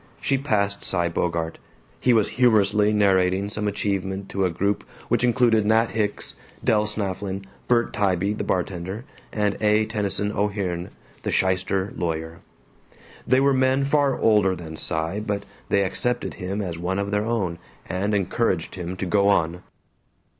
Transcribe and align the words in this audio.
She 0.19 0.39
passed 0.39 0.83
Cy 0.83 1.09
Bogart. 1.09 1.59
He 1.99 2.11
was 2.11 2.29
humorously 2.29 2.91
narrating 2.91 3.49
some 3.49 3.67
achievement 3.67 4.29
to 4.29 4.45
a 4.45 4.49
group 4.49 4.83
which 5.09 5.23
included 5.23 5.63
Nat 5.67 5.91
Hicks, 5.91 6.35
Del 6.63 6.87
Snafflin, 6.87 7.45
Bert 7.67 7.93
Tybee 7.93 8.33
the 8.33 8.43
bartender, 8.43 9.05
and 9.31 9.57
A. 9.61 9.85
Tennyson 9.85 10.31
O'Hearn 10.31 10.89
the 11.21 11.29
shyster 11.31 11.93
lawyer. 11.95 12.39
They 13.27 13.39
were 13.41 13.53
men 13.53 13.85
far 13.85 14.17
older 14.17 14.55
than 14.55 14.75
Cy 14.75 15.19
but 15.19 15.43
they 15.69 15.83
accepted 15.83 16.33
him 16.33 16.63
as 16.63 16.79
one 16.79 16.97
of 16.97 17.11
their 17.11 17.25
own, 17.27 17.59
and 17.87 18.15
encouraged 18.15 18.73
him 18.73 18.97
to 18.97 19.05
go 19.05 19.27
on. 19.27 19.61